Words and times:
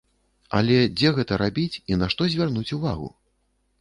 Але 0.59 0.77
дзе 0.95 1.11
гэта 1.19 1.37
рабіць 1.43 1.81
і 1.93 1.99
на 2.05 2.09
што 2.15 2.31
звярнуць 2.35 2.67
увагу? 2.79 3.15